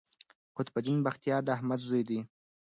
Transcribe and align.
قطب 0.55 0.73
الدین 0.79 0.97
بختیار 1.07 1.41
د 1.45 1.49
احمد 1.55 1.79
زوی 1.87 2.01
دﺉ. 2.09 2.19